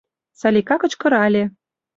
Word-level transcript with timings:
—Салика 0.39 0.75
кычкырале. 0.81 1.43